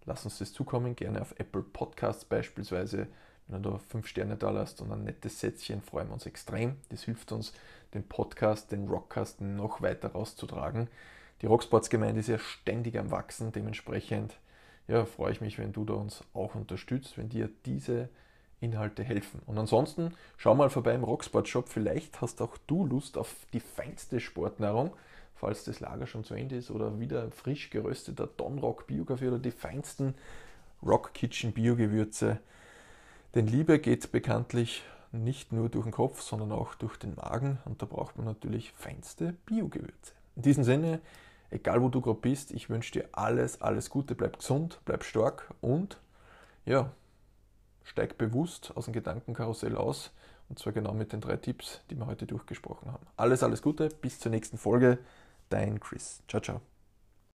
lass 0.06 0.24
uns 0.24 0.38
das 0.38 0.52
zukommen, 0.52 0.96
gerne 0.96 1.20
auf 1.20 1.38
Apple 1.38 1.62
Podcasts 1.62 2.24
beispielsweise. 2.24 3.08
Wenn 3.48 3.62
du 3.62 3.70
da 3.70 3.78
fünf 3.78 4.06
Sterne 4.06 4.36
da 4.36 4.50
lässt 4.50 4.80
und 4.80 4.90
ein 4.90 5.04
nettes 5.04 5.40
Sätzchen, 5.40 5.82
freuen 5.82 6.08
wir 6.08 6.14
uns 6.14 6.24
extrem. 6.24 6.76
Das 6.88 7.02
hilft 7.02 7.32
uns, 7.32 7.52
den 7.92 8.08
Podcast, 8.08 8.72
den 8.72 8.88
Rockcast 8.88 9.42
noch 9.42 9.82
weiter 9.82 10.12
rauszutragen. 10.12 10.88
Die 11.44 11.48
Rocksports-Gemeinde 11.48 12.20
ist 12.20 12.28
ja 12.28 12.38
ständig 12.38 12.98
am 12.98 13.10
Wachsen, 13.10 13.52
dementsprechend 13.52 14.34
ja, 14.88 15.04
freue 15.04 15.30
ich 15.30 15.42
mich, 15.42 15.58
wenn 15.58 15.72
du 15.72 15.84
da 15.84 15.92
uns 15.92 16.24
auch 16.32 16.54
unterstützt, 16.54 17.18
wenn 17.18 17.28
dir 17.28 17.50
diese 17.66 18.08
Inhalte 18.60 19.04
helfen. 19.04 19.42
Und 19.44 19.58
ansonsten 19.58 20.14
schau 20.38 20.54
mal 20.54 20.70
vorbei 20.70 20.94
im 20.94 21.04
Rocksport 21.04 21.46
Shop. 21.46 21.68
Vielleicht 21.68 22.20
hast 22.22 22.40
auch 22.40 22.56
du 22.66 22.86
Lust 22.86 23.18
auf 23.18 23.36
die 23.52 23.60
feinste 23.60 24.20
Sportnahrung 24.20 24.92
falls 25.44 25.64
das 25.64 25.80
Lager 25.80 26.06
schon 26.06 26.24
zu 26.24 26.32
Ende 26.32 26.56
ist, 26.56 26.70
oder 26.70 26.98
wieder 26.98 27.30
frisch 27.30 27.68
gerösteter 27.68 28.26
Donrock 28.26 28.86
Biokaffee 28.86 29.28
oder 29.28 29.38
die 29.38 29.50
feinsten 29.50 30.14
Rock 30.82 31.12
Kitchen 31.12 31.52
Biogewürze. 31.52 32.40
Denn 33.34 33.46
Liebe 33.46 33.78
geht 33.78 34.10
bekanntlich 34.10 34.82
nicht 35.12 35.52
nur 35.52 35.68
durch 35.68 35.84
den 35.84 35.92
Kopf, 35.92 36.22
sondern 36.22 36.50
auch 36.50 36.74
durch 36.74 36.96
den 36.96 37.14
Magen 37.14 37.58
und 37.66 37.82
da 37.82 37.86
braucht 37.86 38.16
man 38.16 38.24
natürlich 38.24 38.72
feinste 38.72 39.34
Biogewürze. 39.44 40.12
In 40.36 40.42
diesem 40.42 40.64
Sinne, 40.64 41.00
egal 41.50 41.82
wo 41.82 41.88
du 41.88 42.00
gerade 42.00 42.20
bist, 42.20 42.52
ich 42.52 42.70
wünsche 42.70 42.92
dir 42.92 43.08
alles, 43.12 43.60
alles 43.60 43.90
Gute, 43.90 44.14
bleib 44.14 44.38
gesund, 44.38 44.80
bleib 44.84 45.04
stark 45.04 45.54
und 45.60 45.98
ja, 46.64 46.92
steig 47.84 48.18
bewusst 48.18 48.72
aus 48.76 48.86
dem 48.86 48.94
Gedankenkarussell 48.94 49.76
aus 49.76 50.12
und 50.48 50.58
zwar 50.58 50.72
genau 50.72 50.92
mit 50.92 51.12
den 51.12 51.20
drei 51.20 51.36
Tipps, 51.36 51.80
die 51.90 51.96
wir 51.96 52.06
heute 52.06 52.26
durchgesprochen 52.26 52.92
haben. 52.92 53.06
Alles, 53.16 53.42
alles 53.42 53.62
Gute, 53.62 53.88
bis 53.88 54.18
zur 54.18 54.30
nächsten 54.30 54.58
Folge. 54.58 54.98
Dein 55.48 55.80
Chris. 55.80 56.22
Ciao, 56.28 56.42
ciao. 56.42 56.73